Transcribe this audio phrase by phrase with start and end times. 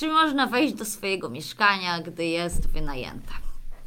[0.00, 3.32] Czy można wejść do swojego mieszkania, gdy jest wynajęte?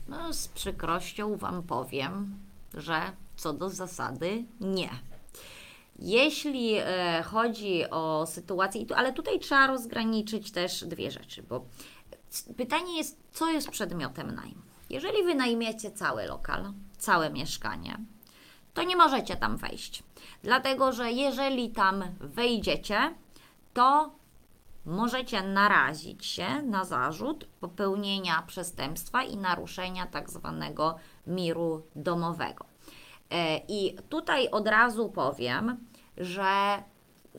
[0.07, 2.39] No, z przykrością Wam powiem,
[2.73, 3.01] że
[3.35, 4.89] co do zasady nie.
[5.99, 11.65] Jeśli e, chodzi o sytuację, ale tutaj trzeba rozgraniczyć też dwie rzeczy, bo
[12.57, 14.61] pytanie jest, co jest przedmiotem najmu.
[14.89, 17.97] Jeżeli wynajmiecie cały lokal, całe mieszkanie,
[18.73, 20.03] to nie możecie tam wejść.
[20.43, 23.13] Dlatego, że jeżeli tam wejdziecie,
[23.73, 24.22] to
[24.85, 30.95] możecie narazić się na zarzut popełnienia przestępstwa i naruszenia tak zwanego
[31.27, 32.65] miru domowego.
[33.31, 35.77] E, I tutaj od razu powiem,
[36.17, 36.83] że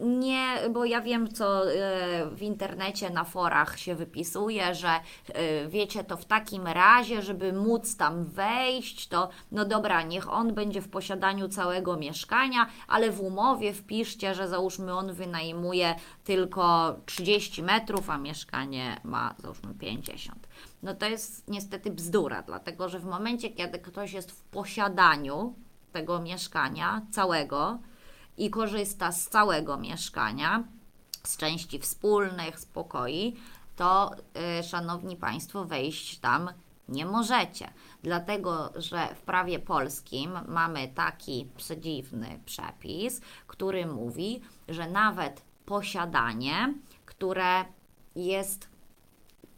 [0.01, 6.05] nie, bo ja wiem, co e, w internecie, na forach się wypisuje, że e, wiecie,
[6.05, 10.89] to w takim razie, żeby móc tam wejść, to no dobra, niech on będzie w
[10.89, 18.19] posiadaniu całego mieszkania, ale w umowie wpiszcie, że załóżmy on wynajmuje tylko 30 metrów, a
[18.19, 20.49] mieszkanie ma załóżmy 50.
[20.83, 25.55] No to jest niestety bzdura, dlatego że w momencie, kiedy ktoś jest w posiadaniu
[25.93, 27.79] tego mieszkania całego,
[28.39, 30.65] i korzysta z całego mieszkania,
[31.25, 33.37] z części wspólnych, z pokoi,
[33.77, 34.11] to
[34.57, 36.51] yy, szanowni Państwo, wejść tam
[36.89, 37.71] nie możecie.
[38.03, 46.75] Dlatego, że w prawie polskim mamy taki przedziwny przepis, który mówi, że nawet posiadanie,
[47.07, 47.65] które
[48.17, 48.69] jest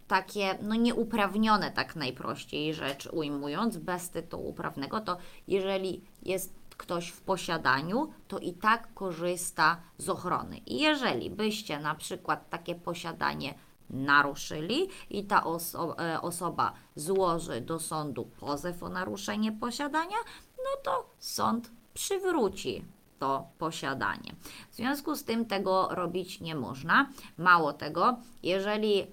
[0.08, 5.16] takie, no nieuprawnione tak najprościej rzecz ujmując, bez tytułu prawnego, to
[5.48, 10.58] jeżeli jest ktoś w posiadaniu, to i tak korzysta z ochrony.
[10.58, 13.54] I jeżeli byście na przykład takie posiadanie
[13.90, 20.16] naruszyli i ta oso e, osoba złoży do sądu pozew o naruszenie posiadania,
[20.58, 22.84] no to sąd przywróci
[23.18, 24.34] to posiadanie.
[24.70, 27.08] W związku z tym tego robić nie można.
[27.38, 29.06] Mało tego, jeżeli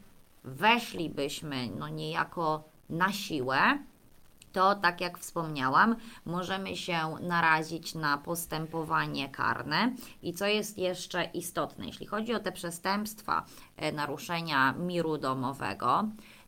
[0.44, 3.78] weszlibyśmy no niejako na siłę,
[4.54, 9.94] to tak jak wspomniałam, możemy się narazić na postępowanie karne.
[10.22, 13.46] I co jest jeszcze istotne, jeśli chodzi o te przestępstwa
[13.78, 16.08] e, naruszenia miru domowego,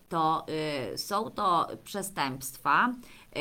[0.10, 0.46] to
[0.94, 2.94] y, są to przestępstwa,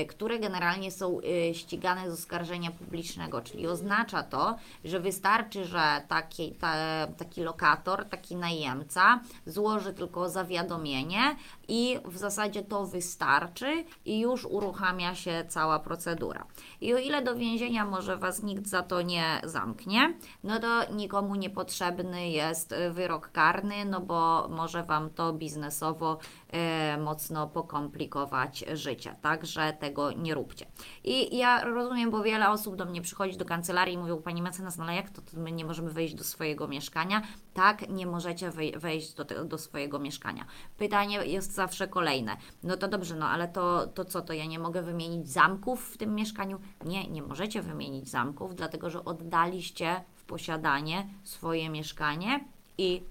[0.08, 6.52] które generalnie są y, ścigane z oskarżenia publicznego, czyli oznacza to, że wystarczy, że taki,
[6.52, 6.74] ta,
[7.18, 11.36] taki lokator, taki najemca złoży tylko zawiadomienie
[11.68, 16.46] i w zasadzie to wystarczy i już uruchamia się cała procedura.
[16.80, 21.34] I o ile do więzienia może Was nikt za to nie zamknie, no to nikomu
[21.34, 26.18] niepotrzebny jest wyrok karny, no bo może Wam to biznesowo
[26.52, 29.16] e, mocno pokomplikować życie.
[29.22, 30.66] Także tego nie róbcie.
[31.04, 34.78] I ja rozumiem, bo wiele osób do mnie przychodzi do kancelarii i mówią, Pani mecenas,
[34.78, 37.22] no ale jak to, to my nie możemy wejść do swojego mieszkania?
[37.54, 40.44] Tak, nie możecie wejść do, do swojego mieszkania.
[40.78, 42.36] Pytanie jest zawsze kolejne.
[42.62, 45.96] No to dobrze, no ale to, to co, to ja nie mogę wymienić zamków w
[45.96, 46.60] tym mieszkaniu?
[46.84, 52.44] Nie, nie możecie wymienić zamków, dlatego że oddaliście w posiadanie swoje mieszkanie
[52.78, 53.02] i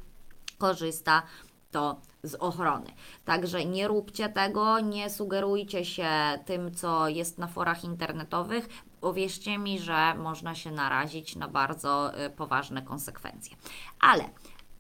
[0.58, 1.24] korzysta
[1.72, 2.90] to z ochrony.
[3.26, 6.10] Także nie róbcie tego, nie sugerujcie się
[6.46, 8.70] tym, co jest na forach internetowych.
[9.02, 13.56] Uwierzcie mi, że można się narazić na bardzo y, poważne konsekwencje.
[14.00, 14.30] Ale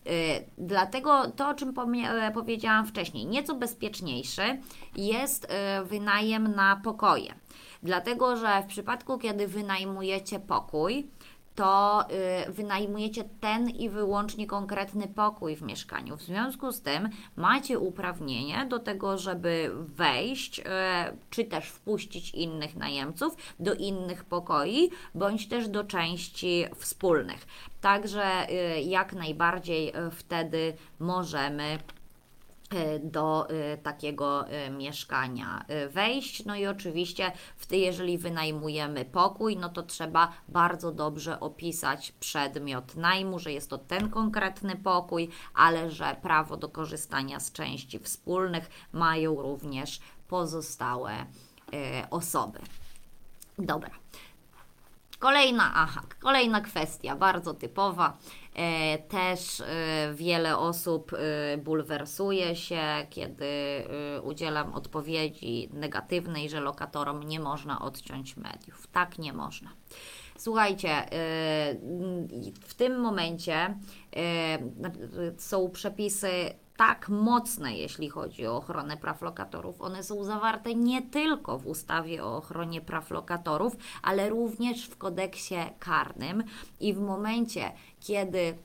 [0.08, 1.74] Y, dlatego to, o czym
[2.06, 4.42] e, powiedziałam wcześniej, nieco bezpieczniejszy
[4.96, 7.34] jest y, wynajem na pokoje.
[7.84, 11.08] Dlatego, że w przypadku, kiedy wynajmujecie pokój,
[11.56, 12.06] to
[12.48, 16.18] y, wynajmujecie ten i wyłącznie konkretny pokój w mieszkaniu.
[16.18, 20.64] W związku z tym macie uprawnienie do tego, żeby wejść, y,
[21.30, 27.48] czy też wpuścić innych najemców do innych pokoi, bądź też do części wspólnych.
[27.82, 31.80] Także y, jak najbardziej wtedy możemy
[33.04, 36.46] do e, takiego e, mieszkania wejść.
[36.46, 43.40] No i oczywiście, w jeżeli wynajmujemy pokój, no to trzeba bardzo dobrze opisać przedmiot najmu,
[43.40, 49.42] że jest to ten konkretny pokój, ale że prawo do korzystania z części wspólnych mają
[49.42, 51.14] również pozostałe
[52.10, 52.60] osoby.
[53.58, 53.90] Dobra.
[55.24, 58.18] Kolejna, aha, kolejna kwestia, bardzo typowa.
[58.56, 63.46] E, też e, wiele osób e, bulwersuje się, kiedy
[64.24, 68.88] udzielam odpowiedzi negatywnej, że lokatorom nie można odciąć mediów.
[68.88, 69.70] Tak nie można.
[70.38, 70.90] Słuchajcie,
[72.62, 73.78] w tym momencie
[75.38, 76.30] są przepisy
[76.78, 79.82] tak mocne, jeśli chodzi o ochronę praw lokatorów.
[79.82, 85.56] One są zawarte nie tylko w ustawie o ochronie praw lokatorów, ale również w kodeksie
[85.80, 86.44] karnym.
[86.80, 88.58] I w momencie, kiedy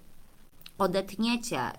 [0.78, 1.72] odetniecie y,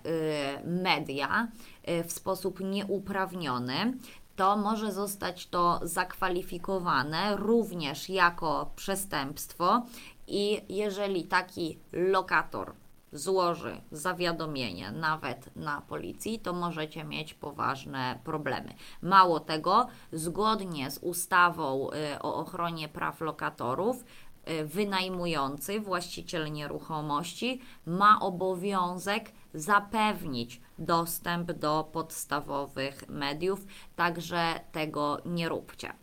[0.65, 1.47] media
[1.89, 3.93] y, w sposób nieuprawniony,
[4.35, 9.81] to może zostać to zakwalifikowane również jako przestępstwo
[10.27, 12.73] i jeżeli taki lokator
[13.11, 18.73] złoży zawiadomienie nawet na policji, to możecie mieć poważne problemy.
[19.01, 24.03] Mało tego, zgodnie z ustawą y, o ochronie praw lokatorów,
[24.49, 33.65] y, wynajmujący, właściciel nieruchomości ma obowiązek zapewnić dostęp do podstawowych mediów,
[33.95, 35.93] także tego nie róbcie.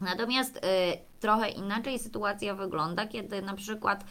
[0.00, 0.60] Natomiast y,
[1.20, 4.04] trochę inaczej sytuacja wygląda, kiedy na przykład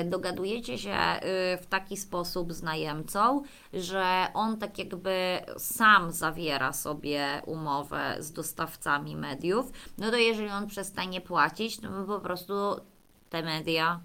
[0.00, 1.22] y, dogadujecie się y,
[1.62, 9.16] w taki sposób z najemcą, że on tak jakby sam zawiera sobie umowę z dostawcami
[9.16, 12.54] mediów, no to jeżeli on przestanie płacić, to my po prostu
[13.30, 14.00] te media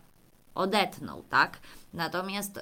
[0.55, 1.59] odetną, tak?
[1.93, 2.61] Natomiast y,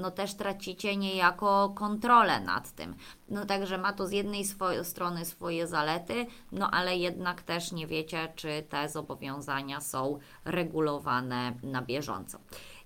[0.00, 2.94] no też tracicie niejako kontrolę nad tym.
[3.28, 7.86] No także ma to z jednej swo- strony swoje zalety, no ale jednak też nie
[7.86, 12.38] wiecie, czy te zobowiązania są regulowane na bieżąco.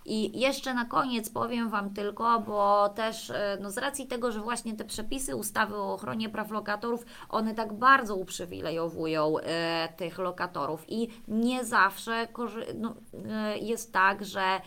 [0.07, 4.41] I jeszcze na koniec powiem Wam tylko, bo też e, no z racji tego, że
[4.41, 10.85] właśnie te przepisy ustawy o ochronie praw lokatorów, one tak bardzo uprzywilejowują e, tych lokatorów
[10.89, 12.29] i nie zawsze
[12.75, 12.95] no,
[13.31, 14.61] e, jest tak, że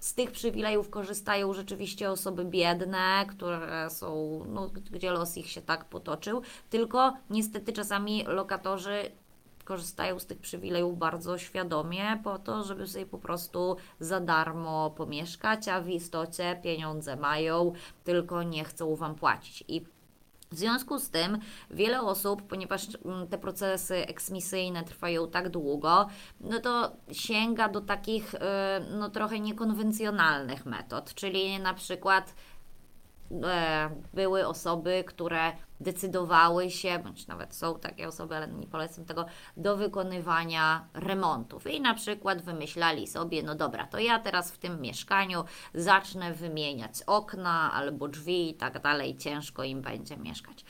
[0.00, 5.84] z tych przywilejów korzystają rzeczywiście osoby biedne, które są, no, gdzie los ich się tak
[5.84, 9.10] potoczył, tylko niestety czasami lokatorzy
[9.64, 15.68] korzystają z tych przywilejów bardzo świadomie, po to, żeby sobie po prostu za darmo pomieszkać,
[15.68, 17.72] a w istocie pieniądze mają,
[18.04, 19.64] tylko nie chcą Wam płacić.
[19.68, 19.84] I
[20.50, 21.38] w związku z tym
[21.70, 26.08] wiele osób, ponieważ mm, te procesy eksmisyjne trwają tak długo,
[26.40, 28.38] no to sięga do takich y,
[28.90, 32.34] no trochę niekonwencjonalnych metod, czyli na przykład
[34.14, 39.26] były osoby, które decydowały się, bądź nawet są takie osoby, ale nie polecam tego,
[39.56, 41.66] do wykonywania remontów.
[41.66, 45.44] I na przykład wymyślali sobie, no dobra, to ja teraz w tym mieszkaniu
[45.74, 50.64] zacznę wymieniać okna albo drzwi i tak dalej, ciężko im będzie mieszkać.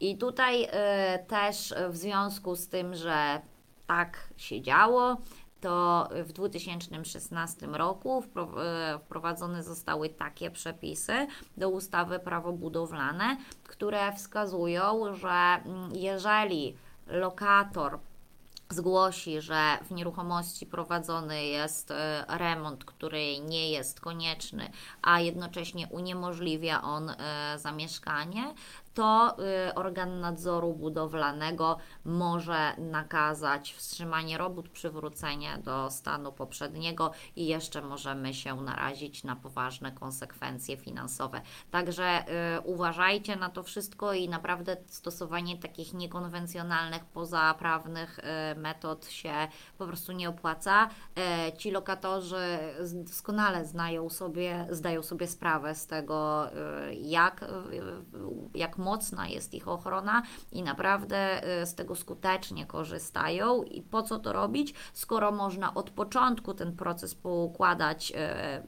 [0.00, 3.40] I tutaj e, też w związku z tym, że
[3.86, 5.16] tak się działo,
[5.62, 11.26] to w 2016 roku e, wprowadzone zostały takie przepisy
[11.56, 16.76] do ustawy prawo budowlane, które wskazują, że mm, jeżeli
[17.06, 17.98] lokator
[18.70, 24.70] zgłosi, że w nieruchomości prowadzony jest e, remont, który nie jest konieczny,
[25.02, 27.14] a jednocześnie uniemożliwia on e,
[27.58, 28.54] zamieszkanie,
[28.94, 29.36] to
[29.68, 38.34] y, organ nadzoru budowlanego może nakazać wstrzymanie robót, przywrócenie do stanu poprzedniego i jeszcze możemy
[38.34, 41.40] się narazić na poważne konsekwencje finansowe.
[41.70, 42.24] Także
[42.58, 48.22] y, uważajcie na to wszystko i naprawdę stosowanie takich niekonwencjonalnych, pozaprawnych y,
[48.60, 49.34] metod się
[49.78, 50.88] po prostu nie opłaca.
[51.58, 52.58] Ci lokatorzy
[52.92, 56.46] doskonale znają sobie, zdają sobie sprawę z tego,
[57.00, 57.44] jak,
[58.54, 60.22] jak mocna jest ich ochrona
[60.52, 63.62] i naprawdę y, z tego skutecznie korzystają.
[63.62, 68.14] I po co to robić, skoro można od początku ten proces poukładać y,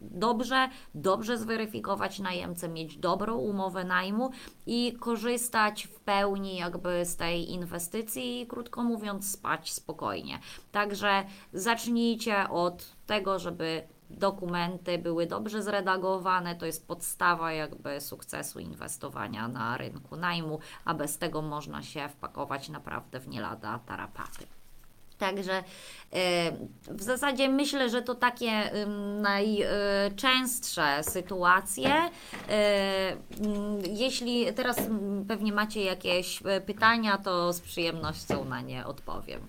[0.00, 4.30] dobrze, dobrze zweryfikować najemcę, mieć dobrą umowę najmu
[4.66, 10.38] i korzystać w pełni jakby z tej inwestycji i krótko mówiąc spać spokojnie.
[10.72, 19.48] Także zacznijcie od tego, żeby dokumenty były dobrze zredagowane, to jest podstawa jakby sukcesu inwestowania
[19.48, 24.46] na rynku najmu, a bez tego można się wpakować naprawdę w nie lada tarapaty.
[25.18, 25.64] Także
[26.12, 26.52] e,
[26.88, 28.70] w zasadzie myślę, że to takie
[29.20, 31.94] najczęstsze sytuacje.
[31.94, 32.10] Mm,
[33.90, 34.80] Jeśli teraz
[35.28, 39.40] pewnie macie jakieś e, pytania, to z przyjemnością na nie odpowiem.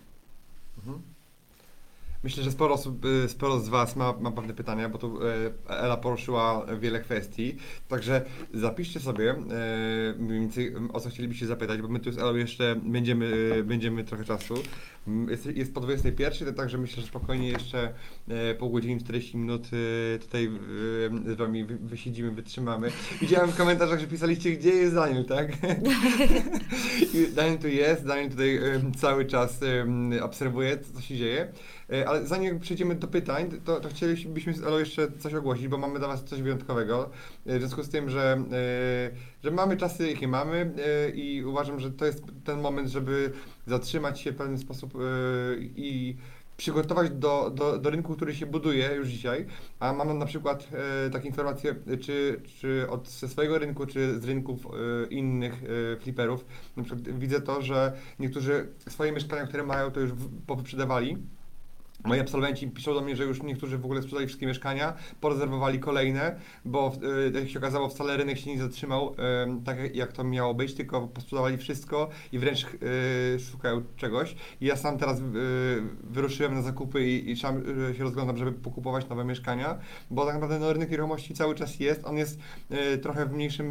[2.25, 5.53] Myślę, że sporo, osób, y, sporo z Was ma, ma pewne pytania, bo tu y,
[5.67, 7.55] Ela poruszyła wiele kwestii.
[7.87, 9.35] Także zapiszcie sobie
[10.57, 14.53] y, o co chcielibyście zapytać, bo my tu z Elą jeszcze będziemy, będziemy trochę czasu.
[15.29, 17.93] Jest, jest po 21, także myślę, że spokojnie jeszcze
[18.59, 19.67] pół godziny, 40 minut
[20.15, 20.49] e, tutaj e,
[21.33, 22.91] z Wami wy- wysiedzimy, wytrzymamy.
[23.21, 25.51] Widziałem w komentarzach, że pisaliście, gdzie jest Daniel, tak?
[27.35, 28.61] Daniel tu jest, Daniel tutaj e,
[28.97, 29.59] cały czas
[30.21, 31.47] obserwuje, co się dzieje.
[32.07, 35.99] Ale zanim przejdziemy do pytań, to, to chcielibyśmy z Elo jeszcze coś ogłosić, bo mamy
[35.99, 37.09] dla Was coś wyjątkowego.
[37.45, 38.43] W związku z tym, że,
[39.45, 43.31] że mamy czasy, jakie mamy e, i uważam, że to jest ten moment, żeby
[43.67, 44.99] zatrzymać się w pewien sposób e,
[45.59, 46.17] i
[46.57, 49.45] przygotować do, do, do rynku, który się buduje już dzisiaj,
[49.79, 50.67] a mam na przykład
[51.05, 54.67] e, takie informacje, czy, czy od ze swojego rynku, czy z rynków
[55.09, 56.45] innych e, fliperów,
[56.77, 60.11] na przykład widzę to, że niektórzy swoje mieszkania, które mają, to już
[60.47, 61.17] powyprzedawali,
[62.05, 66.35] Moi absolwenci piszą do mnie, że już niektórzy w ogóle sprzedali wszystkie mieszkania, porezerwowali kolejne,
[66.65, 66.93] bo
[67.35, 69.15] y, jak się okazało wcale rynek się nie zatrzymał
[69.65, 74.35] tak jak to miało być, tylko posprzedawali wszystko i wręcz y, szukają czegoś.
[74.61, 75.23] I ja sam teraz y,
[76.03, 77.63] wyruszyłem na zakupy i, i sam
[77.97, 79.79] się rozglądam, żeby pokupować nowe mieszkania,
[80.11, 82.39] bo tak naprawdę no, rynek nieruchomości cały czas jest, on jest
[83.01, 83.67] trochę w mniejszym,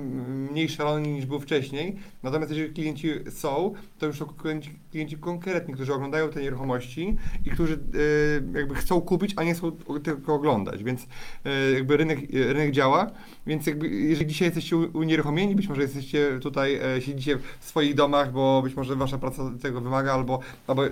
[0.50, 5.74] mniej szalony niż był wcześniej, natomiast jeżeli klienci są, to już są klienci, klienci konkretni,
[5.74, 7.78] którzy oglądają te nieruchomości i którzy
[8.54, 11.06] jakby chcą kupić, a nie chcą tylko oglądać, więc y,
[11.74, 13.10] jakby rynek, rynek działa,
[13.46, 18.32] więc jakby jeżeli dzisiaj jesteście unieruchomieni, być może jesteście tutaj, e, siedzicie w swoich domach,
[18.32, 20.90] bo być może wasza praca tego wymaga, albo, albo y,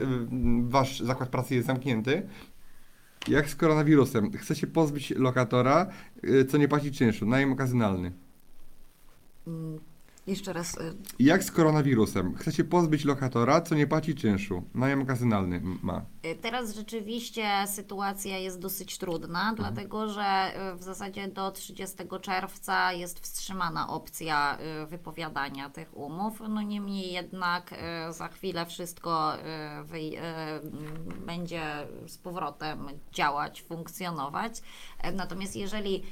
[0.62, 2.22] wasz zakład pracy jest zamknięty,
[3.28, 4.32] jak z koronawirusem?
[4.32, 5.86] Chce się pozbyć lokatora,
[6.48, 8.12] co nie płaci czynszu, najem okazjonalny.
[10.26, 12.34] Jeszcze raz, y, Jak z koronawirusem?
[12.34, 16.04] Chce się pozbyć lokatora, co nie płaci czynszu, najem okazjonalny ma.
[16.26, 22.92] Y, Teraz rzeczywiście sytuacja jest dosyć trudna, dlatego że y, w zasadzie do 30 czerwca
[22.92, 26.42] jest wstrzymana opcja wypowiadania tych umów.
[26.48, 27.74] No niemniej jednak
[28.10, 29.32] za chwilę wszystko
[31.26, 31.62] będzie
[32.06, 34.62] z powrotem działać, funkcjonować.
[35.14, 36.02] Natomiast jeżeli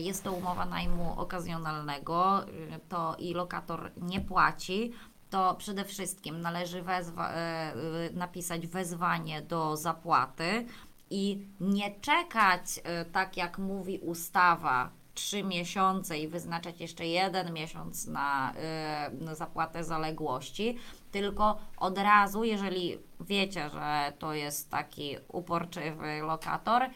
[0.00, 4.92] jest to umowa najmu okazjonalnego, y, to i lokator nie płaci,
[5.30, 7.74] to przede wszystkim należy wezwa- e, e,
[8.12, 10.66] napisać wezwanie do zapłaty
[11.10, 18.06] i nie czekać, e, tak jak mówi ustawa, trzy miesiące i wyznaczać jeszcze jeden miesiąc
[18.06, 20.78] na, e, na zapłatę zaległości,
[21.12, 26.90] tylko od razu, jeżeli wiecie, że to jest taki uporczywy lokator, e,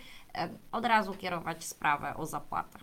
[0.72, 2.78] od razu kierować sprawę o zapłatę.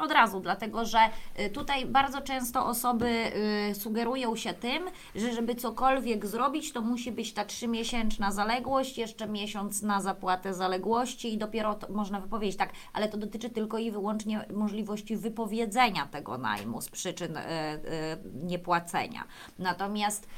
[0.00, 0.98] Od razu, dlatego że
[1.40, 3.32] y, tutaj bardzo często osoby
[3.70, 4.82] y, sugerują się tym,
[5.14, 11.34] że żeby cokolwiek zrobić, to musi być ta trzymiesięczna zaległość, jeszcze miesiąc na zapłatę zaległości
[11.34, 16.80] i dopiero można wypowiedzieć tak, ale to dotyczy tylko i wyłącznie możliwości wypowiedzenia tego najmu
[16.80, 17.42] z przyczyn y,
[18.42, 19.24] niepłacenia.
[19.58, 20.28] Natomiast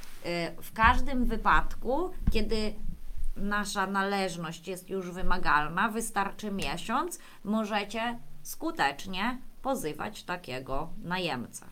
[0.62, 2.74] w każdym wypadku, kiedy
[3.36, 11.66] nasza należność jest już wymagalna, wystarczy miesiąc, możecie skutecznie pozywać takiego najemcę.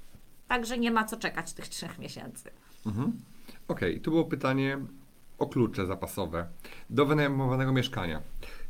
[0.48, 2.50] Także nie ma co czekać tych trzech miesięcy.
[2.86, 3.12] Mhm.
[3.68, 4.78] Okej, tu było pytanie
[5.38, 6.46] o klucze zapasowe
[6.90, 8.22] do wynajmowanego mieszkania.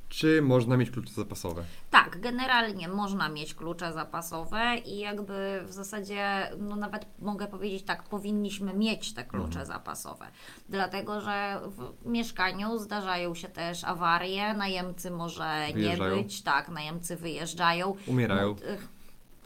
[0.08, 1.64] Czy można mieć klucze zapasowe?
[1.90, 8.02] Tak, generalnie można mieć klucze zapasowe i jakby w zasadzie, no nawet mogę powiedzieć tak,
[8.02, 10.26] powinniśmy mieć te klucze zapasowe.
[10.68, 16.22] Dlatego, że w mieszkaniu zdarzają się też awarie, najemcy może nie Wyjeżdżają.
[16.22, 17.96] być, tak, najemcy wyjeżdżają.
[18.06, 18.48] Umierają.
[18.48, 18.76] No,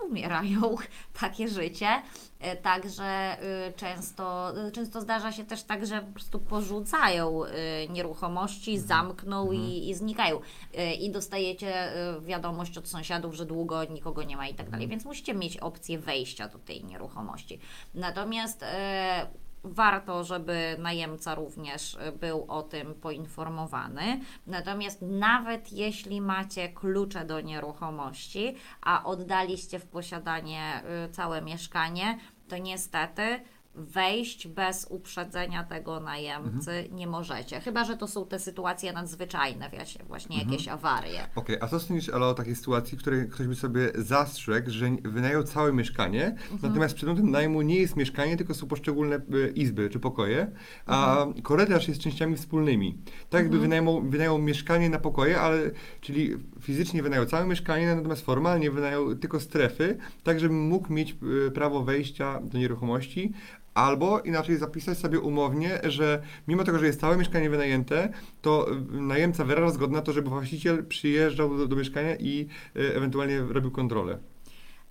[0.04, 0.76] umierają,
[1.20, 2.02] takie życie.
[2.40, 3.36] E, Także
[3.68, 7.48] y, często, y, często zdarza się też tak, że po prostu porzucają y,
[7.88, 10.40] nieruchomości, zamkną i, i znikają.
[10.78, 11.92] Y, I dostajecie
[12.22, 14.88] wiadomość od sąsiadów, że długo nikogo nie ma i tak dalej.
[14.88, 17.58] Więc musicie mieć opcję wejścia do tej nieruchomości.
[17.94, 19.26] Natomiast e,
[19.64, 24.20] warto, żeby najemca również był o tym poinformowany.
[24.46, 32.18] Natomiast nawet jeśli macie klucze do nieruchomości, a oddaliście w posiadanie y, całe mieszkanie,
[32.48, 33.40] to niestety
[33.74, 37.60] wejść bez uprzedzenia tego najemcy nie możecie.
[37.60, 41.20] Chyba, że to są te sytuacje nadzwyczajne, wiecie, właśnie jakieś awarie.
[41.34, 44.90] Okej, a co sądzisz, Elo, o takiej sytuacji, w której ktoś by sobie zastrzegł, że
[45.02, 50.00] wynajął całe mieszkanie, natomiast przedmiotem najmu nie jest mieszkanie, tylko są poszczególne e, izby czy
[50.00, 50.50] pokoje,
[50.86, 52.98] a korytarz jest częściami wspólnymi.
[53.30, 58.70] Tak jakby wynajął, wynajął mieszkanie na pokoje, ale czyli fizycznie wynajął całe mieszkanie, natomiast formalnie
[58.70, 61.16] wynajął tylko strefy, tak żeby mógł mieć
[61.46, 63.32] e, prawo wejścia do nieruchomości,
[63.74, 68.12] Albo inaczej zapisać sobie umownie, że mimo tego, że jest całe mieszkanie wynajęte,
[68.42, 73.40] to najemca wyraża zgodę na to, żeby właściciel przyjeżdżał do, do mieszkania i y, ewentualnie
[73.40, 74.18] robił kontrolę.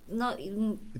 [0.08, 0.30] No,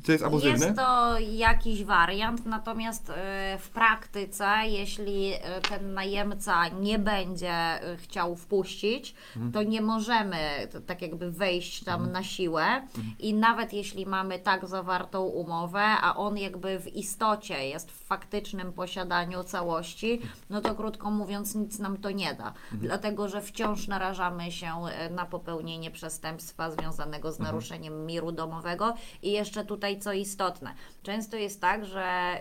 [0.06, 0.66] To jest abuzywne?
[0.66, 7.96] Jest to jakiś wariant, natomiast e, w praktyce, jeśli e, ten najemca nie będzie e,
[7.96, 9.52] chciał wpuścić, Mhm.
[9.52, 10.38] to nie możemy
[10.86, 13.14] tak jakby wejść tam na siłę Mhm.
[13.18, 18.72] i nawet jeśli mamy tak zawartą umowę, a on jakby w istocie jest w faktycznym
[18.72, 20.20] posiadaniu całości,
[20.50, 22.80] no to krótko mówiąc nic nam to nie da, Mhm.
[22.80, 24.72] dlatego że wciąż narażamy się
[25.10, 31.60] na popełnienie przestępstwa związanego z naruszeniem miru domowego i jeszcze tutaj co istotne, często jest
[31.60, 32.40] tak, że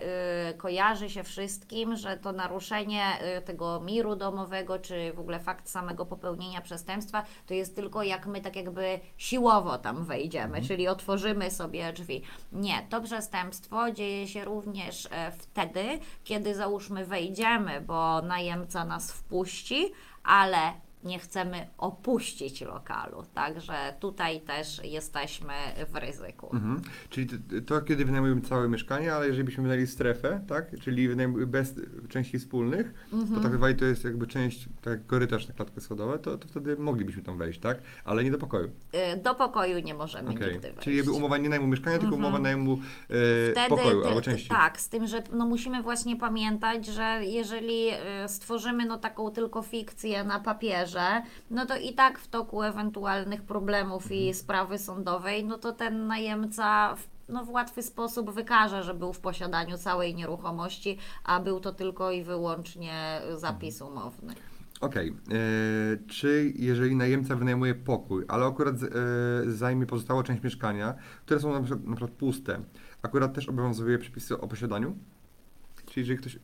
[0.52, 3.04] y, kojarzy się wszystkim, że to naruszenie
[3.38, 8.28] y, tego miru domowego, czy w ogóle fakt samego popełnienia przestępstwa, to jest tylko jak
[8.28, 12.22] my tak jakby siłowo tam wejdziemy, czyli otworzymy sobie drzwi.
[12.52, 19.92] Nie, to przestępstwo dzieje się również e, wtedy, kiedy załóżmy wejdziemy, bo najemca nas wpuści,
[20.24, 20.74] ale
[21.06, 23.24] nie chcemy opuścić lokalu.
[23.34, 25.54] Także tutaj też jesteśmy
[25.94, 26.50] w ryzyku.
[26.54, 26.82] Mhm.
[27.10, 30.80] Czyli to, to kiedy wynajmujemy całe mieszkanie, ale jeżeli byśmy wynajęli strefę, tak?
[30.82, 31.10] Czyli
[31.48, 31.74] bez
[32.10, 33.36] części wspólnych, Mhm.
[33.42, 36.76] to tak zwani to jest jakby część, tak korytarz na klatkę schodową, to, to wtedy
[36.78, 37.78] moglibyśmy tam wejść, tak?
[38.06, 38.68] Ale nie do pokoju.
[39.14, 40.52] Y, Do pokoju nie możemy Okej.
[40.54, 40.80] nigdy wejść.
[40.84, 42.26] Czyli jakby umowa nie najmu mieszkania, tylko Mhm.
[42.34, 44.50] umowa najmu e, Wtedy pokoju albo części.
[44.50, 47.94] Tak, z tym, że no musimy właśnie pamiętać, że jeżeli y,
[48.28, 50.93] stworzymy no taką tylko fikcję na papierze,
[51.52, 54.22] no to i tak w toku ewentualnych problemów Mhm.
[54.22, 59.14] i sprawy sądowej, no to ten najemca w, no w łatwy sposób wykaże, że był
[59.14, 63.98] w posiadaniu całej nieruchomości, a był to tylko i wyłącznie zapis Mhm.
[63.98, 64.34] umowny.
[64.82, 65.10] Okej.
[65.10, 68.88] E, Czy jeżeli najemca wynajmuje pokój, ale akurat e,
[69.52, 70.94] zajmie pozostałą część mieszkania,
[71.26, 72.60] które są na przykład, na przykład puste,
[73.02, 74.96] akurat też obowiązuje przepisy o posiadaniu?
[75.86, 76.40] Czyli jeżeli ktoś...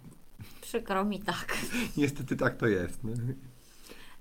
[0.61, 1.57] Przykro mi tak.
[1.97, 3.03] Niestety tak to jest.
[3.03, 3.11] No.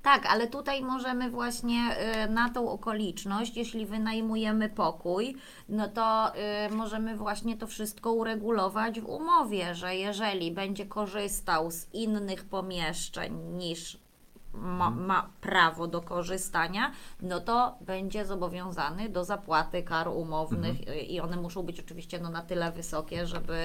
[0.02, 5.37] Tak, ale tutaj możemy właśnie y, na tą okoliczność, jeśli wynajmujemy pokój,
[5.69, 6.33] no to
[6.67, 13.38] y, możemy właśnie to wszystko uregulować w umowie, że jeżeli będzie korzystał z innych pomieszczeń
[13.57, 13.99] niż
[14.61, 21.21] ma, ma prawo do korzystania, no to będzie zobowiązany do zapłaty kar umownych y, i
[21.21, 23.59] one muszą być oczywiście no, na tyle wysokie, żeby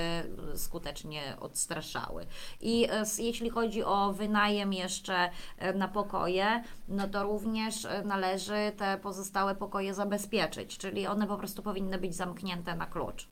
[0.56, 2.26] skutecznie odstraszały.
[2.62, 8.72] I e, jeśli chodzi o wynajem jeszcze e, na pokoje, no to również e, należy
[8.78, 13.28] te pozostałe pokoje zabezpieczyć, czyli one po prostu powinny być zamknięte na klucz.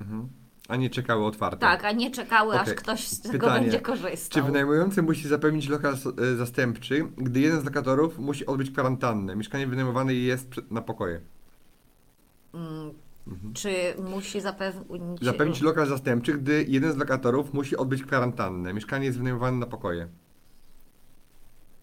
[0.00, 0.45] Mhm.
[0.68, 1.58] A nie czekały otwarte.
[1.58, 2.74] Tak, a nie czekały, aż Okej.
[2.74, 3.60] ktoś z tego Pytanie.
[3.60, 4.44] będzie Czy korzystał.
[4.44, 5.94] wynajmujący musi zapewnić lokal
[6.32, 9.36] e, zastępczy, gdy jeden z lokatorów musi odbyć kwarantannę?
[9.36, 11.20] Mieszkanie wynajmowane jest na pokoje.
[12.54, 12.94] Mm,
[13.54, 13.70] Czy
[14.10, 15.22] musi zapewnić...
[15.22, 18.74] Zapewnić lokal zastępczy, gdy jeden z lokatorów musi odbyć kwarantannę.
[18.74, 20.08] Mieszkanie jest wynajmowane na pokoje.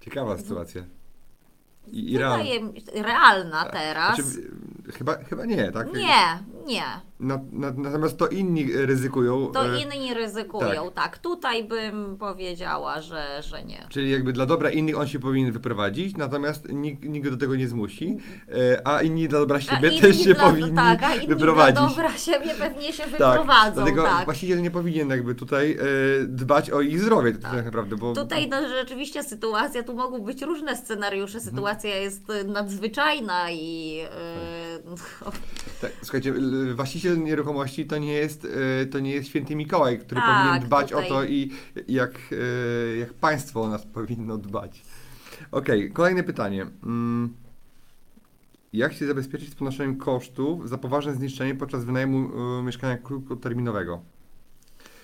[0.02, 0.84] Ciekawa sytuacja.
[1.91, 2.17] I, i
[3.04, 3.65] realna.
[3.65, 4.15] Teraz.
[4.15, 4.52] Znaczy,
[4.93, 5.93] chyba, chyba nie, tak?
[5.93, 6.84] Nie, nie.
[7.19, 9.47] Na, na, natomiast to inni ryzykują.
[9.47, 11.17] To e, inni ryzykują, tak.
[11.17, 13.88] Tutaj bym powiedziała, że, że nie.
[13.89, 17.67] Czyli jakby dla dobra innych on się powinien wyprowadzić, natomiast nikt, nikt do tego nie
[17.67, 18.17] zmusi,
[18.49, 21.80] e, a inni dla dobra siebie inni też się dla, powinni tak, a inni wyprowadzić.
[21.80, 23.73] Dla dobra siebie pewnie się tak, wyprowadzą.
[23.73, 24.26] dlatego tak.
[24.26, 25.78] właściciel nie powinien jakby tutaj e,
[26.26, 30.78] dbać o ich zdrowie tak naprawdę, bo Tutaj no, rzeczywiście sytuacja, tu mogą być różne
[30.78, 33.99] scenariusze, sytuacja jest y, nadzwyczajna i
[35.81, 36.33] tak, słuchajcie,
[36.75, 38.47] właściciel nieruchomości to nie jest,
[38.81, 41.51] e, to nie jest święty Mikołaj, który Tak, powinien dbać tutaj- o to i
[41.88, 42.19] jak,
[42.93, 44.81] e, jak państwo o nas powinno dbać.
[45.51, 46.65] Okej, kolejne pytanie.
[46.83, 47.33] Mm.
[48.73, 54.01] Jak się zabezpieczyć z ponoszeniem kosztów za poważne zniszczenie podczas wynajmu e, mieszkania krótkoterminowego?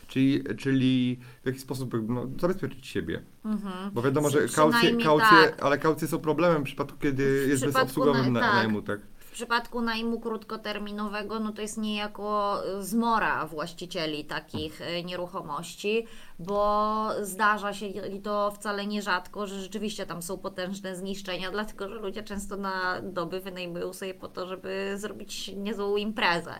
[0.10, 3.21] Czyli, czyli w jaki sposób no, zabezpieczyć siebie?
[3.45, 3.91] mhm.
[3.91, 5.63] Bo wiadomo, że kaucje, kaucje tak.
[5.63, 8.53] ale kaucje są problemem w przypadku, kiedy W jest przypadku bezobsługowym na, tak.
[8.53, 8.99] najmu, tak?
[9.39, 16.08] Przypadku najmu krótkoterminowego, no to jest niejako y, zmora właścicieli takich y, nieruchomości,
[16.39, 21.95] bo zdarza się i to wcale nierzadko, że rzeczywiście tam są potężne zniszczenia, dlatego że
[21.95, 26.54] ludzie często na doby wynajmują sobie po to, żeby zrobić niezłą imprezę.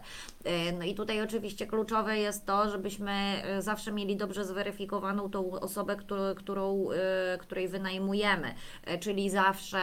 [0.46, 3.12] Y, No i tutaj oczywiście kluczowe jest to, żebyśmy
[3.58, 8.54] y, zawsze mieli dobrze zweryfikowaną tą osobę, którą, którą, y, której wynajmujemy,
[9.00, 9.80] czyli zawsze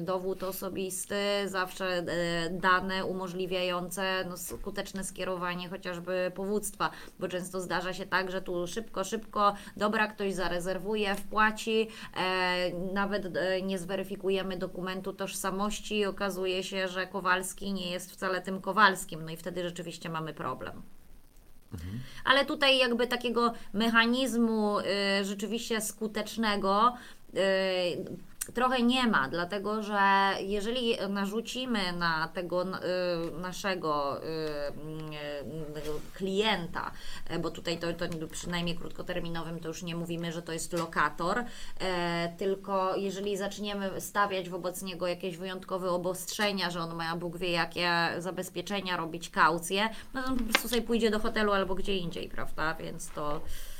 [0.00, 2.04] dowód osobisty, zawsze
[2.50, 9.04] dane umożliwiające no, skuteczne skierowanie chociażby powództwa, bo często zdarza się tak, że tu szybko,
[9.04, 9.25] szybko,
[9.76, 17.06] dobra, ktoś zarezerwuje, wpłaci, e, nawet e, nie zweryfikujemy dokumentu tożsamości i okazuje się, że
[17.06, 20.82] Kowalski nie jest wcale tym Kowalskim, no i wtedy rzeczywiście mamy problem.
[22.24, 24.84] Ale tutaj jakby takiego mechanizmu y,
[25.24, 26.94] rzeczywiście skutecznego
[27.34, 27.38] y,
[28.52, 32.66] trochę nie ma, dlatego że jeżeli narzucimy na tego y,
[33.40, 35.56] naszego y, y,
[36.14, 36.90] klienta,
[37.28, 41.44] e, bo tutaj to, to przynajmniej krótkoterminowym to już nie mówimy, że to jest lokator,
[41.80, 47.50] e, tylko jeżeli zaczniemy stawiać wobec niego jakieś wyjątkowe obostrzenia, że on ma Bóg wie
[47.50, 51.96] jakie zabezpieczenia, robić kaucje, no to on po prostu sobie pójdzie do hotelu albo gdzie
[51.96, 52.74] indziej, prawda?
[52.74, 53.75] Więc to mm,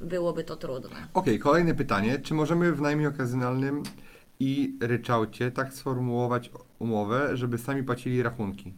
[0.00, 1.08] byłoby to trudne.
[1.14, 2.18] Okej, kolejne pytanie.
[2.18, 3.82] Czy możemy w najmie okazjonalnym
[4.40, 8.74] i ryczałcie tak sformułować umowę, żeby sami płacili rachunki?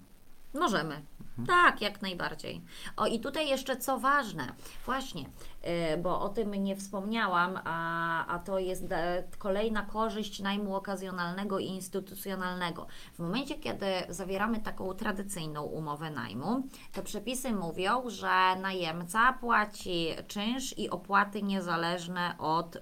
[0.55, 1.03] Możemy.
[1.47, 2.63] Tak, jak najbardziej.
[2.97, 4.53] O i tutaj jeszcze co ważne,
[4.85, 10.77] właśnie, yy, bo o tym nie wspomniałam, a, a to jest e, kolejna korzyść najmu
[10.77, 12.87] okazjonalnego i instytucjonalnego.
[13.15, 20.79] W momencie, kiedy zawieramy taką tradycyjną umowę najmu, to przepisy mówią, że najemca płaci czynsz
[20.79, 22.81] i opłaty niezależne od y,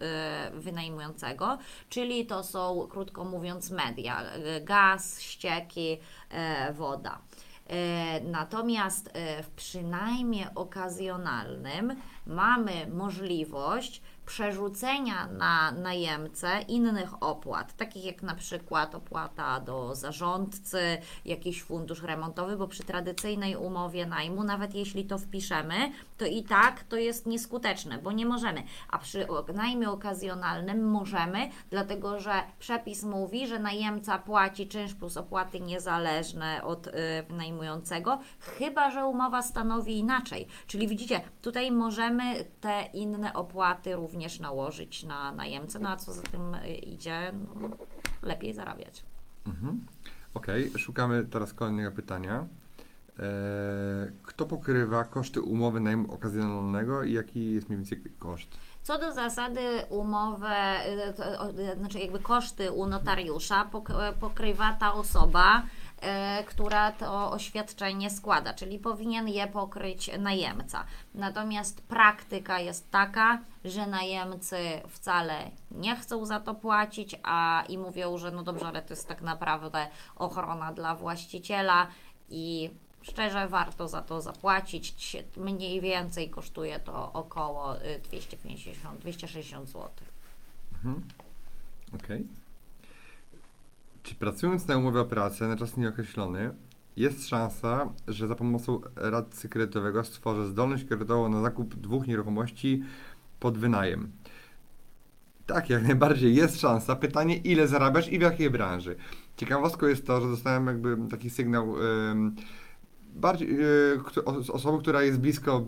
[0.55, 4.23] wynajmującego, czyli to są, krótko mówiąc, media,
[4.63, 5.99] gaz, ścieki,
[6.73, 7.19] woda.
[7.69, 18.23] E, Natomiast e, w przynajmniej okazjonalnym mamy możliwość przerzucenia na najemcę innych opłat, takich jak
[18.23, 20.81] na przykład opłata do zarządcy,
[21.25, 25.75] jakiś fundusz remontowy, bo przy tradycyjnej umowie najmu, nawet jeśli to wpiszemy,
[26.19, 28.63] to i tak to jest nieskuteczne, bo nie możemy.
[28.91, 35.61] A przy najmie okazjonalnym możemy, dlatego że przepis mówi, że najemca płaci czynsz plus opłaty
[35.61, 36.93] niezależne od y,
[37.31, 40.47] najmującego, chyba że umowa stanowi inaczej.
[40.67, 46.23] Czyli widzicie, tutaj możemy te inne opłaty również nałożyć na najemcę, no a co za
[46.23, 47.69] tym y, idzie, no,
[48.23, 49.03] lepiej zarabiać.
[50.35, 52.47] Okej, szukamy teraz kolejnego pytania.
[53.19, 58.49] Eee, kto pokrywa koszty umowy najmu okazjonalnego i jaki jest mniej więcej koszt?
[58.83, 60.77] Co do zasady umowę,
[61.11, 65.63] y, to, y, znaczy jakby koszty u notariusza pok- pokrywa ta osoba,
[66.47, 70.85] która to oświadczenie składa, czyli powinien je pokryć najemca.
[71.15, 74.57] Natomiast praktyka jest taka, że najemcy
[74.89, 79.09] wcale nie chcą za to płacić, a i mówią, że no dobrze, ale to jest
[79.09, 81.87] tak naprawdę ochrona dla właściciela
[82.31, 82.71] i
[83.11, 85.17] Szczerze warto za to zapłacić.
[85.37, 88.01] Mniej więcej kosztuje to około y,
[89.03, 89.91] 250-260 zł.
[91.95, 92.27] Okej.
[94.07, 96.51] Czy pracując na umowę o pracę na czas nieokreślony,
[96.97, 102.83] jest szansa, że za pomocą radcy kredytowego stworzę zdolność kredytową na zakup dwóch nieruchomości
[103.41, 104.13] pod wynajem?
[105.47, 106.97] Tak, jak najbardziej jest szansa.
[106.97, 108.97] Pytanie, ile zarabiasz i w jakiej branży?
[109.37, 111.77] Ciekawostką jest to, że dostałem jakby taki sygnał
[112.11, 112.37] em,
[113.15, 113.49] bardziej
[114.25, 115.65] os- osoby, która jest blisko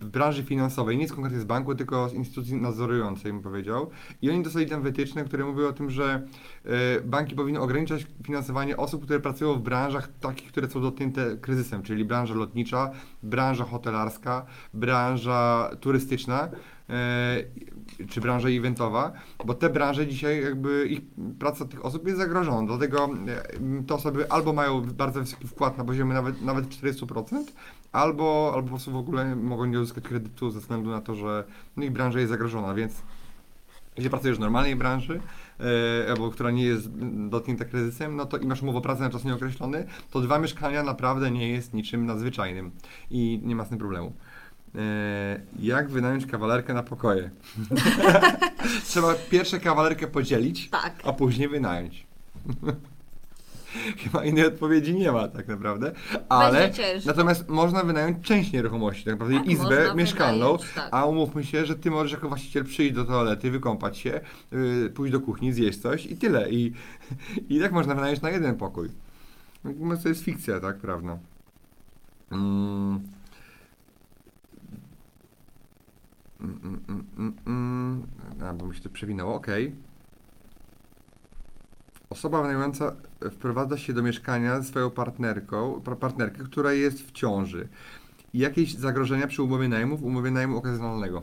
[0.00, 3.90] branży finansowej, nie z konkretnie z banku, tylko z instytucji nadzorującej, bym powiedział.
[4.22, 6.26] I oni dostali tam wytyczne, które mówią o tym, że
[7.04, 12.04] banki powinny ograniczać finansowanie osób, które pracują w branżach takich, które są dotknięte kryzysem, czyli
[12.04, 12.90] branża lotnicza,
[13.22, 16.48] branża hotelarska, branża turystyczna.
[16.90, 17.44] e,
[18.08, 19.12] czy branża eventowa,
[19.44, 21.00] bo te branże dzisiaj jakby ich
[21.38, 25.84] praca tych osób jest zagrożona, dlatego e, te osoby albo mają bardzo wysoki wkład na
[25.84, 27.44] poziomie nawet, nawet 40%,
[27.92, 31.44] albo, albo po prostu w ogóle mogą nie uzyskać kredytu ze względu na to, że
[31.76, 33.02] no, ich branża jest zagrożona, więc
[33.96, 35.20] jeśli pracujesz w normalnej branży, e,
[36.10, 36.88] albo która nie jest
[37.30, 40.82] dotknięta kryzysem, no to i masz umowę o pracę na czas nieokreślony, to dwa mieszkania
[40.82, 42.70] naprawdę nie jest niczym nadzwyczajnym
[43.10, 44.12] i nie ma z tym problemu.
[44.74, 47.30] E, jak wynająć kawalerkę na pokoje?
[48.84, 50.94] Trzeba pierwsze kawalerkę podzielić, Tak.
[51.04, 52.06] a później wynająć.
[53.98, 55.92] Chyba innej odpowiedzi nie ma tak naprawdę,
[56.28, 56.70] ale
[57.06, 60.88] natomiast można wynająć część nieruchomości, tak naprawdę Tak, izbę mieszkalną, wynająć, tak.
[60.90, 64.20] a umówmy się, że ty możesz jako właściciel przyjść do toalety, wykąpać się,
[64.52, 66.50] yy, pójść do kuchni, zjeść coś i tyle.
[66.50, 66.72] I,
[67.48, 68.88] i tak można wynająć na jeden pokój.
[69.64, 71.18] No to jest fikcja, tak, prawda?
[72.30, 73.00] Mm.
[76.40, 78.06] Mm, mm, mm, mm, mm.
[78.48, 79.74] A, bo mi się to przewinęło, okej.
[82.12, 82.92] Osoba wynajmująca
[83.30, 87.68] wprowadza się do mieszkania ze swoją partnerką, pa- partnerkę, która jest w ciąży.
[88.34, 91.22] Jakieś zagrożenia przy umowie najmu w umowie najmu okazjonalnego.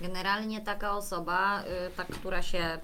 [0.00, 2.78] Generalnie taka osoba, y, ta, która się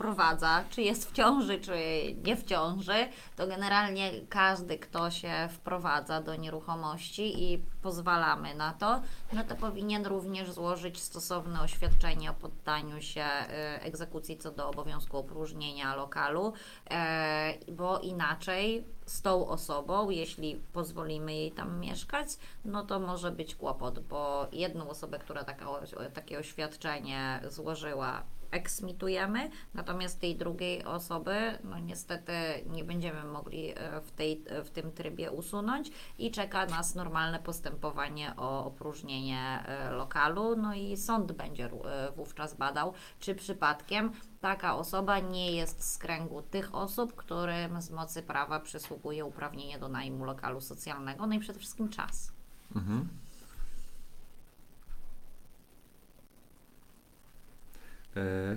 [0.00, 1.76] wprowadza, czy jest w ciąży, czy
[2.24, 9.02] nie w ciąży, to generalnie każdy, kto się wprowadza do nieruchomości i pozwalamy na to,
[9.32, 15.18] no to powinien również złożyć stosowne oświadczenie o poddaniu się e, egzekucji co do obowiązku
[15.18, 16.52] opróżnienia lokalu,
[16.90, 22.28] e, bo inaczej z tą osobą, jeśli pozwolimy jej tam mieszkać,
[22.64, 25.66] no to może być kłopot, bo jedną osobę, która taka,
[26.14, 32.32] takie oświadczenie złożyła, eksmitujemy, natomiast tej drugiej osoby, no niestety
[32.66, 38.34] nie będziemy mogli e, w, tej, w tym trybie usunąć i czeka nas normalne postępowanie
[38.36, 45.18] o opróżnienie e, lokalu, no i sąd będzie e, wówczas badał, czy przypadkiem taka osoba
[45.18, 50.60] nie jest z kręgu tych osób, którym z mocy prawa przysługuje uprawnienie do najmu lokalu
[50.60, 52.32] socjalnego, no i przede wszystkim czas.
[52.76, 53.08] Mhm.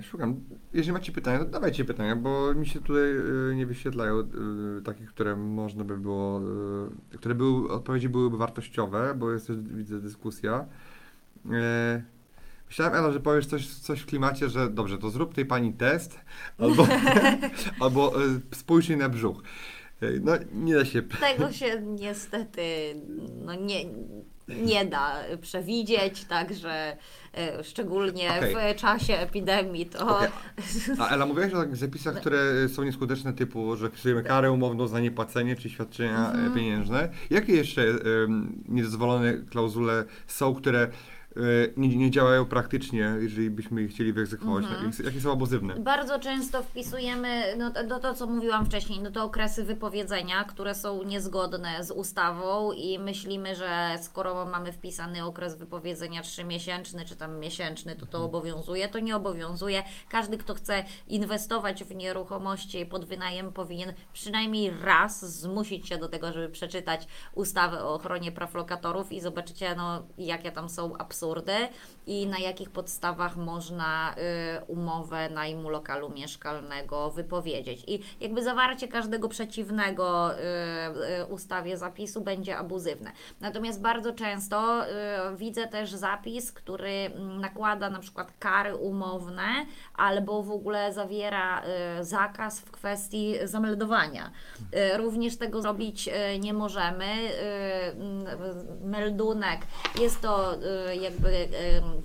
[0.02, 0.40] Szukam.
[0.72, 3.02] Jeżeli macie pytania, to dawajcie pytania, bo mi się tutaj
[3.50, 4.24] e, nie wyświetlają e,
[4.84, 6.40] takich, które można by było,
[7.16, 10.66] które były, odpowiedzi byłyby wartościowe, bo jest też, widzę, dyskusja.
[12.68, 16.20] Myślałem, Ela, że powiesz coś, coś w klimacie, że dobrze, to zrób tej pani test,
[16.58, 16.86] albo,
[17.80, 18.12] albo
[18.52, 19.42] spójrz jej na brzuch.
[20.20, 21.02] No, nie da się.
[21.02, 22.62] Tego się niestety
[23.44, 23.84] no, nie,
[24.48, 26.96] nie da przewidzieć, także
[27.34, 28.74] e, szczególnie okay.
[28.74, 30.16] w czasie epidemii to...
[30.16, 30.28] Okay.
[30.98, 35.00] A Ela, mówiłaś o takich zapisach, które są nieskuteczne typu, że wpisujemy karę umowną za
[35.00, 36.54] niepłacenie czy świadczenia mm -hmm.
[36.54, 37.08] pieniężne.
[37.30, 40.88] Jakie jeszcze um, niedozwolone klauzule są, które E,
[41.76, 44.64] nie, nie, działają praktycznie, jeżeli byśmy je chcieli wyegzekwować.
[44.64, 44.92] Mhm.
[45.04, 45.74] Jakie są abuzywne?
[45.74, 51.02] Bardzo często wpisujemy, no to, to co mówiłam wcześniej, no to okresy wypowiedzenia, które są
[51.02, 57.96] niezgodne z ustawą i myślimy, że skoro mamy wpisany okres wypowiedzenia trzymiesięczny czy tam miesięczny,
[57.96, 58.24] to to mhm.
[58.24, 58.88] obowiązuje.
[58.88, 59.82] To nie obowiązuje.
[60.08, 66.32] Każdy, kto chce inwestować w nieruchomości pod wynajem powinien przynajmniej raz zmusić się do tego,
[66.32, 71.68] żeby przeczytać ustawę o ochronie praw lokatorów i zobaczycie, no jakie tam są absurdy absurdy
[72.06, 74.14] i na jakich podstawach można
[74.60, 77.84] y, umowę najmu lokalu mieszkalnego wypowiedzieć.
[77.86, 80.38] I jakby zawarcie każdego przeciwnego y,
[81.22, 83.12] y, ustawie zapisu będzie abuzywne.
[83.40, 84.84] Natomiast bardzo często
[85.36, 87.10] widzę też zapis, który
[87.40, 91.62] nakłada na przykład kary umowne albo w ogóle zawiera
[92.00, 94.30] zakaz w kwestii zameldowania.
[94.96, 96.10] Również tego zrobić
[96.40, 97.06] nie możemy.
[98.84, 99.60] Meldunek
[100.00, 100.54] jest to
[101.14, 101.48] jakby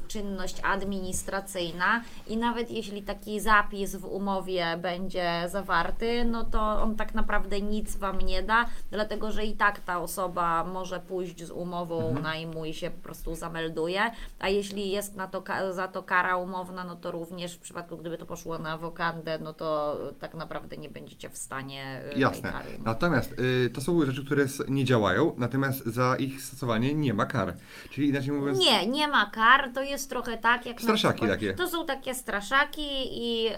[0.07, 7.15] czynność administracyjna i nawet jeśli taki zapis w umowie będzie zawarty, no to on tak
[7.15, 12.07] naprawdę nic Wam nie da, dlatego że i tak ta osoba może pójść z umową
[12.07, 12.23] mhm.
[12.23, 14.01] najmu i się po prostu zamelduje,
[14.39, 18.17] a jeśli jest na to, za to kara umowna, no to również w przypadku, gdyby
[18.17, 22.51] to poszło na wokandę, no to tak naprawdę nie będziecie w stanie y, Jasne.
[22.51, 22.79] Kary.
[22.85, 27.53] Natomiast y, to są rzeczy, które nie działają, natomiast za ich stosowanie nie ma kar.
[27.89, 28.59] Czyli inaczej mówiąc...
[28.59, 30.81] Nie, nie ma kar, to jest trochę tak jak...
[30.81, 31.53] Straszaki przykład, takie.
[31.53, 33.49] To są takie straszaki i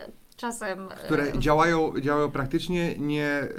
[0.41, 0.89] czasem...
[1.05, 3.49] Które e, działają, działają praktycznie, nie, e,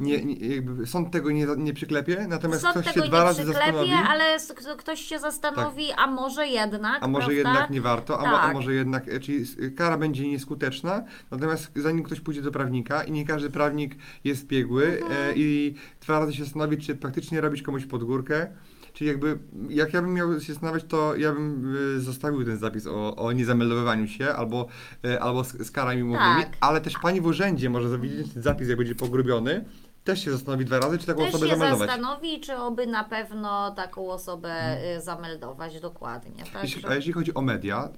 [0.00, 3.92] nie, nie sąd tego nie, nie przyklepie, natomiast sąd ktoś się dwa razy zastanowi.
[4.08, 4.36] ale
[4.78, 5.98] ktoś się zastanowi, tak.
[5.98, 7.50] a może jednak, A może prawda?
[7.50, 8.44] jednak nie warto, a, tak.
[8.44, 9.44] a może jednak, e, czyli
[9.76, 14.86] kara będzie nieskuteczna, natomiast zanim ktoś pójdzie do prawnika i nie każdy prawnik jest biegły
[14.86, 15.32] mhm.
[15.36, 18.46] i dwa razy się zastanowić, czy praktycznie robić komuś pod górkę,
[18.92, 22.86] Czyli jakby, jak ja bym miał się zastanawiać, to ja bym y, zostawił ten zapis
[22.86, 24.66] o, o niezameldowywaniu się albo,
[25.04, 26.56] y, albo z, z karami umownymi, tak.
[26.60, 29.64] ale też pani w urzędzie może zawidzieć ten zapis, jak będzie pogrubiony,
[30.04, 31.88] też się zastanowi dwa razy, czy taką też osobę zameldować.
[31.88, 35.00] Też się zastanowi, czy oby na pewno taką osobę hmm.
[35.00, 36.44] zameldować dokładnie.
[36.52, 37.88] Tak, jeśli, a jeśli chodzi o media,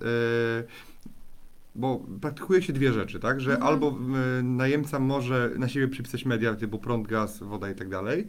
[1.74, 3.40] bo praktykuje się dwie rzeczy, tak?
[3.40, 3.68] Że mhm.
[3.68, 3.98] albo
[4.38, 8.26] y, najemca może na siebie przypisać media typu prąd, gaz, woda i tak dalej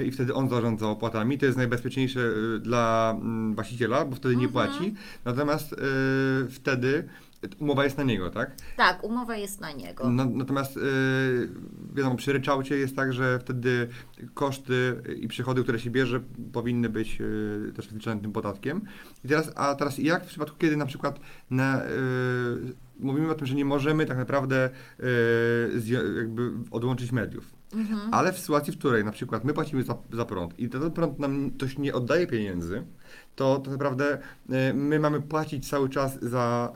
[0.00, 1.38] y, i wtedy on zarządza opłatami.
[1.38, 3.16] To jest najbezpieczniejsze y, dla
[3.50, 4.46] y, właściciela, bo wtedy mhm.
[4.46, 4.94] nie płaci.
[5.24, 5.76] Natomiast y,
[6.50, 7.08] wtedy
[7.58, 8.56] Umowa jest na niego, tak?
[8.76, 10.10] Tak, umowa jest na niego.
[10.10, 10.82] No, natomiast yy,
[11.94, 13.88] wiadomo, przy ryczałcie jest tak, że wtedy
[14.34, 16.20] koszty i przychody, które się bierze,
[16.52, 18.82] powinny być yy, też wliczone tym podatkiem.
[19.24, 21.20] I teraz, a teraz jak w przypadku, kiedy na przykład
[21.50, 21.82] na,
[22.64, 24.70] yy, mówimy o tym, że nie możemy tak naprawdę
[26.16, 27.58] jakby odłączyć mediów
[28.12, 31.18] Ale w sytuacji, w której na przykład my płacimy za, za prąd i ten prąd
[31.18, 32.82] nam ktoś nie oddaje pieniędzy,
[33.38, 34.18] to tak naprawdę
[34.50, 36.72] e, my mamy płacić cały czas za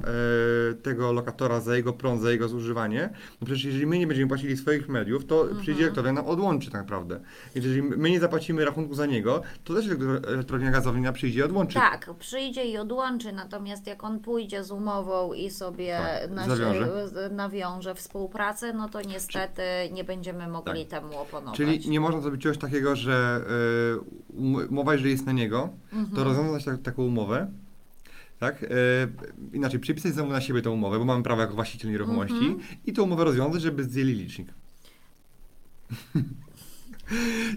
[0.70, 3.10] e, tego lokatora, za jego prąd, za jego zużywanie.
[3.40, 6.80] No przecież jeżeli my nie będziemy płacili swoich mediów, to przyjdzie elektrownia nam odłączy tak
[6.80, 7.20] naprawdę.
[7.54, 11.74] Jeżeli my nie zapłacimy rachunku za niego, to też elektro- elektrownia gazownia przyjdzie i odłączy.
[11.74, 17.94] Tak, przyjdzie i odłączy, natomiast jak on pójdzie z umową i sobie Tak, nasz- nawiąże
[17.94, 21.58] współpracę, no to niestety nie będziemy mogli temu oponować.
[21.58, 21.66] Tak.
[21.66, 23.40] Czyli nie można zrobić czegoś takiego, że
[23.96, 26.16] y, um- umowa, jeżeli jest na niego, Mhm.
[26.16, 27.50] to rozwiązać tak, taką umowę.
[28.38, 28.62] Tak?
[28.62, 28.68] Y,
[29.52, 32.58] inaczej, przypisać znowu na siebie tę umowę, bo mamy prawo jako właściciel nieruchomości Mhm.
[32.86, 34.48] i tę umowę rozwiązać, żeby zdjęli licznik.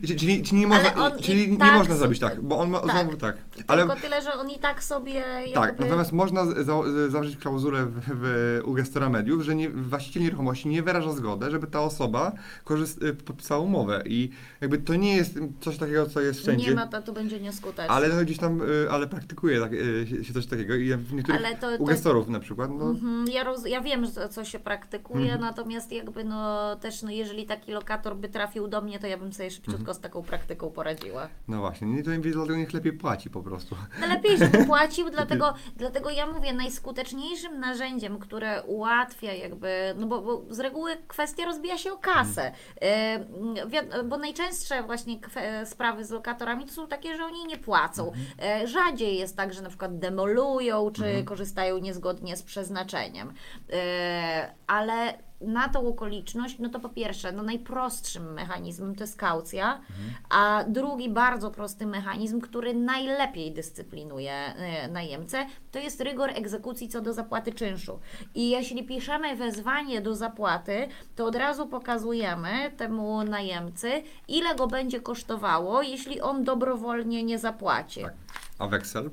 [0.07, 2.91] czyli, czyli, nie można, on czyli nie tak można zrobić tak, bo on ma tak.
[2.91, 3.37] znowu tak.
[3.55, 5.53] Tylko Ale tyle, że on i tak sobie jakby...
[5.53, 6.63] tak, natomiast można za,
[7.09, 11.67] założyć klauzulę w, w, u gestora mediów, że nie, właściciel nieruchomości nie wyraża zgodę, żeby
[11.67, 12.31] ta osoba
[12.63, 14.29] korzyst, y, podpisała umowę i
[14.61, 16.69] jakby to nie jest coś takiego, co jest wszędzie.
[16.69, 17.87] Nie ma, to, to będzie nieskuteczne.
[17.93, 21.45] Ale no gdzieś tam, y, ale praktykuje tak, y, się- coś takiego i w niektórych
[21.45, 24.45] Ale to- u to- gestorów na przykład, no Mhm, Ja, roz, ja wiem, że co
[24.45, 25.41] się praktykuje, Mhm.
[25.41, 29.33] natomiast jakby no też no, jeżeli taki lokator by trafił do mnie, to ja bym
[29.35, 29.95] sobie szybciutko Mhm.
[29.97, 31.27] z taką praktyką poradziła.
[31.47, 33.75] no właśnie, nie to im dlatego niech lepiej płaci po prostu.
[34.01, 40.21] No lepiej, żeby płacił, dlatego, dlatego ja mówię, najskuteczniejszym narzędziem, które ułatwia jakby, no bo,
[40.21, 43.19] bo z reguły kwestia rozbija się o kasę, E,
[43.67, 45.19] wi- bo najczęstsze właśnie
[45.65, 48.11] sprawy z lokatorami to są takie, że oni nie płacą.
[48.41, 53.33] E, Rzadziej jest tak, że na przykład demolują, czy korzystają niezgodnie z przeznaczeniem.
[53.73, 59.81] E, Ale na tą okoliczność, no to po pierwsze, no najprostszym mechanizmem to jest kaucja,
[60.29, 67.01] a drugi bardzo prosty mechanizm, który najlepiej dyscyplinuje e, najemcę, to jest rygor egzekucji co
[67.01, 67.99] do zapłaty czynszu.
[68.35, 75.01] I jeśli piszemy wezwanie do zapłaty, to od razu pokazujemy temu najemcy, ile go będzie
[75.01, 78.01] kosztowało, jeśli on dobrowolnie nie zapłaci.
[78.01, 78.13] Tak.
[78.59, 79.05] A weksel?
[79.05, 79.09] y,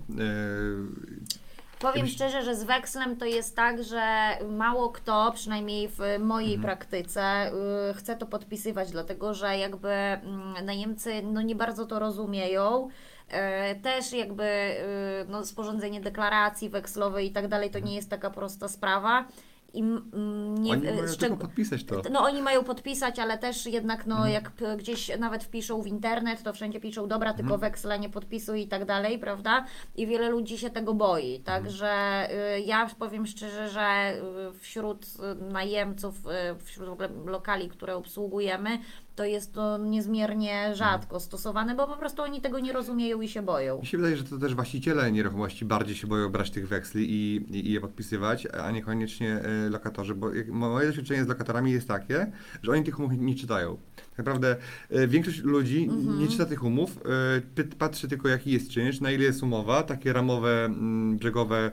[1.82, 4.02] Powiem szczerze, że z wekslem to jest tak, że
[4.50, 6.62] mało kto, przynajmniej w mojej Mhm.
[6.62, 7.50] praktyce,
[7.90, 12.88] y, chce to podpisywać, dlatego że jakby mm, najemcy no nie bardzo to rozumieją.
[13.28, 18.30] E, Też jakby y, no, sporządzenie deklaracji wekslowej i tak dalej to nie jest taka
[18.30, 19.24] prosta sprawa.
[19.74, 22.02] I nie, Oni mają czego- podpisać to.
[22.11, 24.32] no oni mają podpisać, ale też jednak no Mhm.
[24.32, 27.37] jak gdzieś nawet wpiszą w internet, to wszędzie piszą dobra, Mhm.
[27.48, 29.64] tylko weksla nie podpisuj i tak dalej, prawda?
[29.96, 31.44] I wiele ludzi się tego boi, Mhm.
[31.44, 34.12] także y, ja powiem szczerze, że
[34.50, 36.14] y, wśród y, najemców,
[36.64, 38.78] wśród w ogóle lokali, które obsługujemy,
[39.14, 43.42] to jest to niezmiernie rzadko stosowane, bo po prostu oni tego nie rozumieją i się
[43.42, 43.81] boją.
[43.81, 47.37] Mi się wydaje, że to też właściciele nieruchomości bardziej się boją brać tych weksli i,
[47.37, 51.88] i, i je podpisywać, a niekoniecznie e, lokatorzy, bo jak, moje doświadczenie z lokatorami jest
[51.88, 53.77] takie, że oni tych umów nie czytają.
[53.96, 54.57] Tak naprawdę
[54.90, 56.18] e, większość ludzi Mhm.
[56.18, 56.98] nie czyta tych umów,
[57.57, 60.70] e, patrzy tylko jaki jest czynsz, na ile jest umowa, takie ramowe,
[61.12, 61.70] brzegowe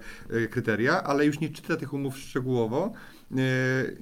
[0.50, 2.94] kryteria, ale już nie czyta tych umów szczegółowo.
[3.32, 3.36] E,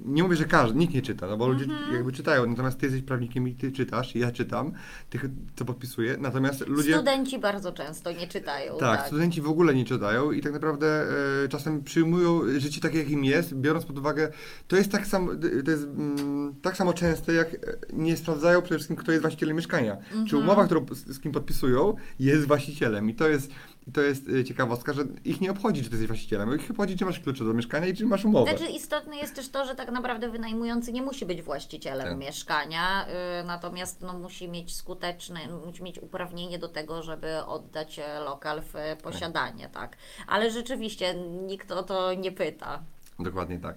[0.04, 1.94] Nie mówię, że każdy, nikt nie czyta, no bo ludzie Mhm.
[1.94, 4.72] jakby czytają, natomiast ty jesteś prawnikiem i ty czytasz, ja czytam,
[5.10, 5.24] tych,
[5.56, 6.94] co podpisuję, natomiast ludzie...
[6.94, 8.76] Studenci bardzo często nie czytają.
[8.78, 11.06] Tak, studenci w ogóle nie czytają i tak naprawdę
[11.44, 14.28] e, czasem przyjmują życie takie, jakim jest, biorąc pod uwagę,
[14.68, 15.32] to jest tak samo,
[15.64, 17.58] to jest mm, tak samo częste, jak e,
[17.92, 19.96] nie sprawdzają przede wszystkim, kto jest właścicielem mieszkania.
[20.10, 20.42] Czy Mhm.
[20.42, 23.50] umowa, którą z kim podpisują, jest właścicielem i to jest,
[23.88, 26.96] i to jest e, ciekawostka, że ich nie obchodzi, czy ty jesteś właścicielem, ich obchodzi,
[26.96, 28.50] czy masz klucze do mieszkania i czy masz umowę.
[28.50, 32.18] Znaczy istotne jest też to, że tak naprawdę wynajmujący nie musi być właścicielem Tak.
[32.18, 33.06] mieszkania,
[33.40, 38.62] y, natomiast no, musi mieć skuteczne, musi mieć uprawnienie do tego, żeby oddać e, lokal
[38.62, 39.96] w e, posiadanie, tak.
[40.26, 41.14] Ale rzeczywiście
[41.46, 42.82] nikt o to nie pyta.
[43.18, 43.76] Dokładnie tak.